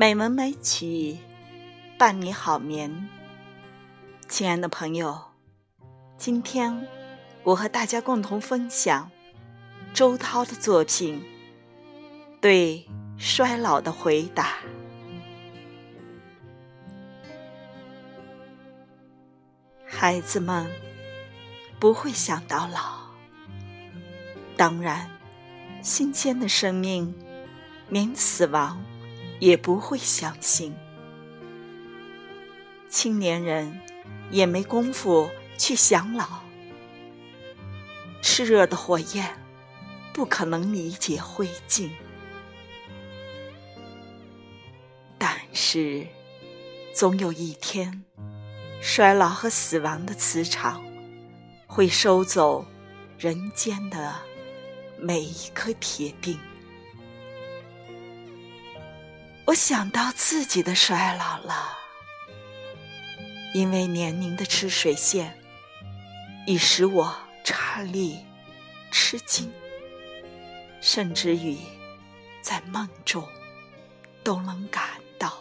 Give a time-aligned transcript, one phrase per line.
[0.00, 1.18] 美文美曲
[1.98, 3.08] 伴你好眠，
[4.28, 5.20] 亲爱的朋友，
[6.16, 6.86] 今天
[7.42, 9.10] 我和大家共同分享
[9.92, 11.20] 周涛的作品
[12.40, 12.86] 《对
[13.16, 14.44] 衰老的回答》。
[19.84, 20.70] 孩子们
[21.80, 23.00] 不会想到老，
[24.56, 25.10] 当然，
[25.82, 27.12] 新鲜的生命
[27.88, 28.80] 连死亡。
[29.38, 30.74] 也不会相信，
[32.88, 33.80] 青年人
[34.30, 36.40] 也没工夫去想老。
[38.20, 39.36] 炽热的火焰
[40.12, 41.90] 不可能理解灰烬，
[45.16, 46.06] 但是
[46.92, 48.04] 总有一天，
[48.80, 50.84] 衰老和死亡的磁场
[51.66, 52.66] 会收走
[53.18, 54.16] 人间的
[54.98, 56.38] 每一颗铁钉。
[59.48, 61.78] 我想到自己的衰老了，
[63.54, 65.38] 因为年龄的吃水线
[66.46, 68.26] 已使我颤栗、
[68.90, 69.50] 吃惊，
[70.82, 71.56] 甚至于
[72.42, 73.26] 在梦中
[74.22, 74.84] 都能感
[75.18, 75.32] 到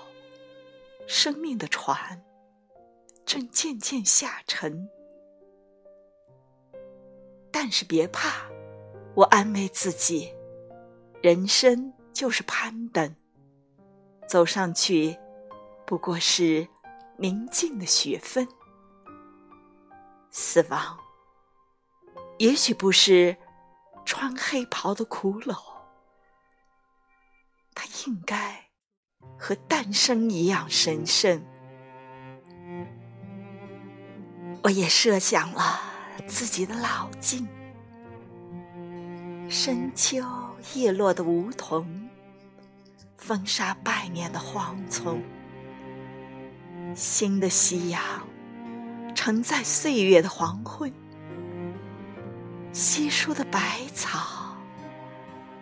[1.05, 2.23] 生命的船
[3.25, 4.89] 正渐渐下沉。
[7.51, 8.45] 但是别怕，
[9.15, 10.33] 我安慰自己，
[11.21, 13.13] 人生就是攀登。
[14.27, 15.17] 走上去，
[15.85, 16.67] 不过是
[17.17, 18.45] 宁静的雪纷；
[20.29, 20.99] 死亡，
[22.37, 23.37] 也许不是
[24.05, 25.57] 穿黑袍的骷髅，
[27.73, 28.65] 它应该
[29.39, 31.41] 和诞生一样神圣。
[34.63, 35.79] 我也设想了
[36.27, 37.47] 自己的老境，
[39.49, 40.21] 深秋
[40.73, 42.09] 叶落的梧桐。
[43.27, 45.21] 风沙百年的荒丛，
[46.95, 48.01] 新的夕阳
[49.13, 50.93] 承载岁月的黄昏，
[52.71, 54.55] 稀疏的百草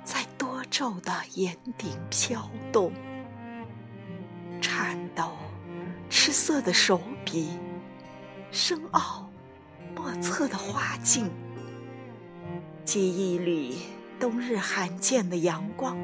[0.04, 2.94] 在多皱的岩顶飘动，
[4.62, 5.32] 颤抖
[6.08, 7.58] 赤色的手笔，
[8.52, 9.28] 深奥
[9.96, 11.32] 莫测的画境，
[12.84, 13.80] 记忆里
[14.20, 15.98] 冬日罕见的阳光。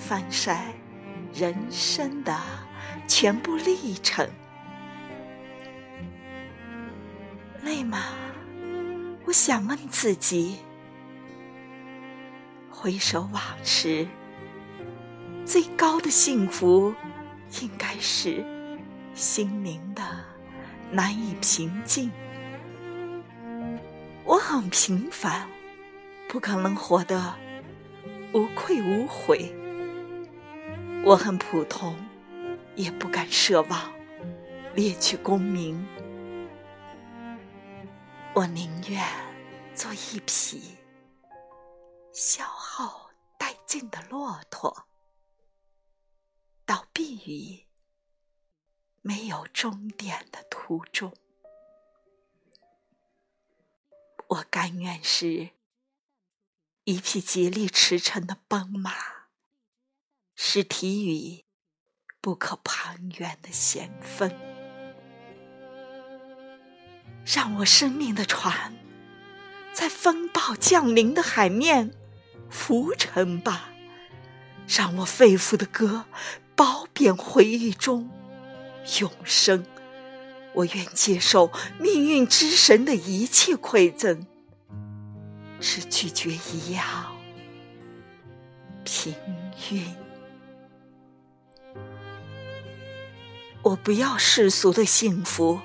[0.00, 0.72] 翻晒
[1.32, 2.34] 人生的
[3.06, 4.26] 全部历程，
[7.62, 8.02] 累吗？
[9.26, 10.56] 我想问自己。
[12.70, 14.08] 回首往事，
[15.44, 16.94] 最高的幸福，
[17.60, 18.42] 应该是
[19.14, 20.02] 心灵的
[20.90, 22.10] 难以平静。
[24.24, 25.46] 我很平凡，
[26.26, 27.34] 不可能活得
[28.32, 29.54] 无愧无悔。
[31.02, 31.96] 我很普通，
[32.76, 33.92] 也不敢奢望
[34.74, 35.88] 猎取功名。
[38.34, 39.02] 我宁愿
[39.74, 40.76] 做一匹
[42.12, 44.86] 消耗殆尽的骆驼，
[46.66, 47.64] 倒闭于
[49.00, 51.12] 没有终点的途中。
[54.28, 55.50] 我甘愿是
[56.84, 59.19] 一匹竭力驰骋的奔马。
[60.42, 61.44] 是体语
[62.22, 64.32] 不可攀援的险峰，
[67.26, 68.74] 让我生命的船
[69.74, 71.92] 在风暴降临的海面
[72.48, 73.68] 浮沉吧，
[74.66, 76.06] 让我肺腑的歌
[76.56, 78.10] 褒贬回忆中
[79.00, 79.66] 永生。
[80.54, 84.26] 我愿接受命运之神的一切馈赠，
[85.60, 87.14] 只拒绝一样
[88.82, 89.14] 平
[89.70, 89.99] 庸。
[93.62, 95.60] 我不要世俗的幸福，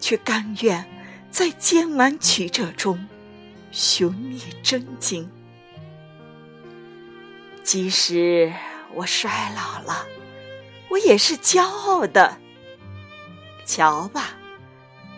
[0.00, 0.84] 却甘愿
[1.30, 3.08] 在艰难曲折中
[3.70, 5.30] 寻觅真经。
[7.62, 8.52] 即使
[8.94, 10.06] 我衰老了，
[10.90, 12.36] 我也是骄傲的。
[13.64, 14.36] 瞧吧，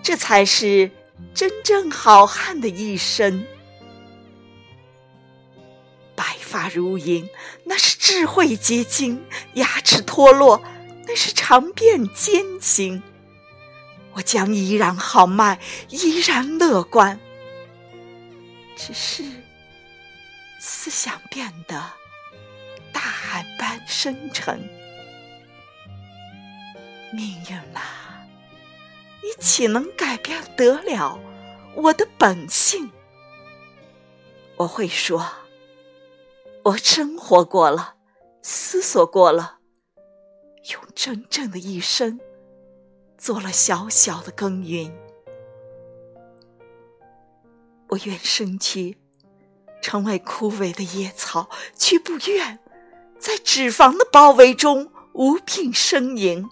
[0.03, 0.91] 这才是
[1.35, 3.45] 真正好汉的一生。
[6.15, 7.29] 白发如银，
[7.65, 9.19] 那是智慧结晶；
[9.55, 10.63] 牙齿脱落。
[11.13, 13.03] 那是尝遍艰辛，
[14.15, 15.61] 我将依然豪迈，
[15.91, 17.21] 依然乐观。
[18.79, 19.23] 只是
[20.59, 21.85] 思想变得
[22.95, 24.59] 大海般深沉。
[27.13, 28.25] 命运啊，
[29.23, 31.21] 你岂能改变得了
[31.75, 32.91] 我的本性？
[34.57, 35.31] 我会说，
[36.63, 37.97] 我生活过了，
[38.41, 39.59] 思索过了。
[40.71, 42.21] 用真正的一生
[43.19, 44.95] 做了小小的耕耘。
[47.89, 48.99] 我愿生去
[49.83, 52.59] 成为枯萎的野草，却不愿
[53.19, 56.49] 在脂肪的包围中无病呻吟。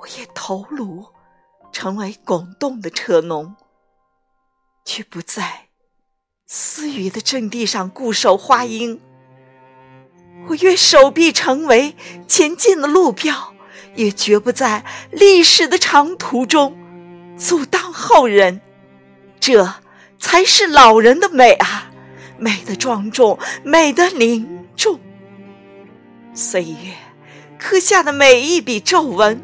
[0.00, 1.06] 我也头颅
[1.72, 3.56] 成为滚动的车农，
[4.84, 5.68] 却不在
[6.46, 9.00] 私语的阵地上固守花荫。
[10.46, 11.96] 我愿手臂成为
[12.28, 13.54] 前进的路标，
[13.94, 16.76] 也绝不在历史的长途中
[17.36, 18.60] 阻挡后人。
[19.40, 19.74] 这
[20.18, 21.90] 才是老人的美啊，
[22.38, 25.00] 美的庄重，美的凝重。
[26.34, 26.94] 岁月
[27.58, 29.42] 刻下的每一笔皱纹，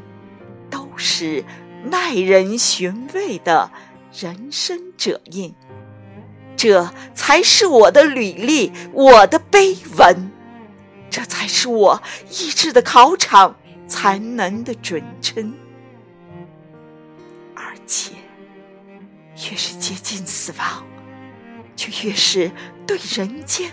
[0.71, 1.45] 都是
[1.85, 3.71] 耐人寻味的
[4.13, 5.55] 人生褶印。
[6.57, 10.30] 这才是我的履历，我的碑文。
[11.11, 13.57] 这才是我意志的考场，
[13.89, 15.53] 才能的准称。
[17.55, 18.15] 而且，
[19.37, 20.87] 越是接近死亡，
[21.75, 22.53] 就越是
[22.87, 23.73] 对人间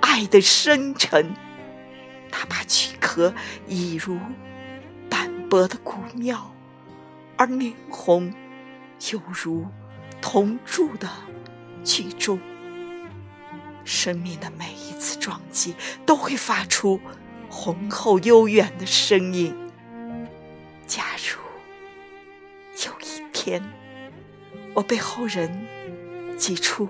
[0.00, 1.34] 爱的深沉。
[2.30, 3.34] 哪怕躯壳
[3.66, 4.18] 已如
[5.08, 6.54] 斑驳的古庙，
[7.38, 8.34] 而灵魂
[9.10, 9.66] 犹如
[10.20, 11.08] 铜铸的
[11.82, 12.38] 剧中。
[13.84, 17.00] 生命的每一次撞击，都会发出
[17.50, 19.56] 浑厚悠远的声音。
[20.86, 21.38] 假如
[22.86, 23.62] 有一天，
[24.74, 25.66] 我被后人
[26.36, 26.88] 挤出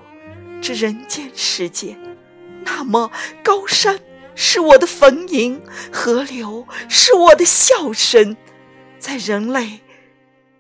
[0.61, 1.97] 这人间世界，
[2.65, 3.11] 那么
[3.43, 4.01] 高山
[4.35, 5.61] 是我的坟茔，
[5.93, 8.37] 河流是我的笑声，
[8.99, 9.81] 在人类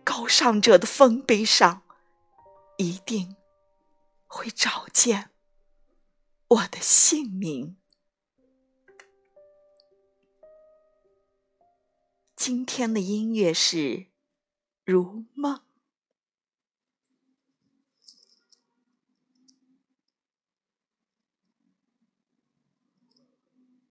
[0.04, 1.82] 高尚者的丰碑上，
[2.76, 3.36] 一定
[4.26, 5.30] 会找见。
[6.48, 7.76] 我的姓名。
[12.34, 13.76] 今天的音乐是
[14.86, 15.56] 《如梦》。